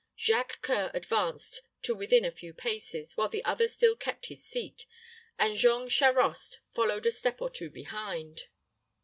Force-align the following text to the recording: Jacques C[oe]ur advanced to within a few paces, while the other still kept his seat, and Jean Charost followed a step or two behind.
Jacques 0.17 0.59
C[oe]ur 0.65 0.89
advanced 0.95 1.61
to 1.83 1.93
within 1.93 2.25
a 2.25 2.31
few 2.31 2.55
paces, 2.55 3.15
while 3.15 3.29
the 3.29 3.45
other 3.45 3.67
still 3.67 3.95
kept 3.95 4.25
his 4.29 4.43
seat, 4.43 4.87
and 5.37 5.55
Jean 5.57 5.87
Charost 5.89 6.57
followed 6.73 7.05
a 7.05 7.11
step 7.11 7.39
or 7.39 7.51
two 7.51 7.69
behind. 7.69 8.45